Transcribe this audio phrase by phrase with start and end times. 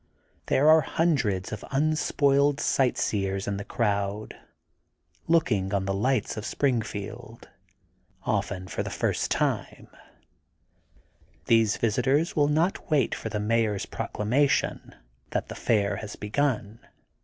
[0.47, 4.35] There are hundreds of unspoiled sight seers in the crowd
[5.27, 7.49] looking on the lights of Springfield,
[8.23, 9.89] often for the first time.
[11.45, 13.85] These // THE GOLDEN BOOK OF SPRINGFIELD 221 visitors will not wait for the Mayor's
[13.85, 14.95] proc lamation,
[15.29, 16.79] that the Fair has begun.